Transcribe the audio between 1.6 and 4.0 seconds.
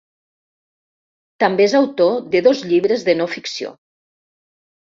és autor de dos llibres de no ficció.